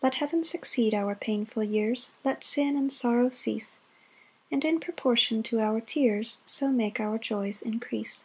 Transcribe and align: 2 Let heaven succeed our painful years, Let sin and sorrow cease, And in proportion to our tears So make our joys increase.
2 0.00 0.04
Let 0.04 0.14
heaven 0.14 0.42
succeed 0.42 0.94
our 0.94 1.14
painful 1.14 1.62
years, 1.62 2.12
Let 2.24 2.42
sin 2.44 2.78
and 2.78 2.90
sorrow 2.90 3.28
cease, 3.28 3.80
And 4.50 4.64
in 4.64 4.80
proportion 4.80 5.42
to 5.42 5.58
our 5.60 5.82
tears 5.82 6.40
So 6.46 6.70
make 6.72 6.98
our 6.98 7.18
joys 7.18 7.60
increase. 7.60 8.24